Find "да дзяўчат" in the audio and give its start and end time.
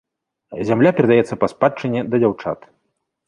2.13-2.59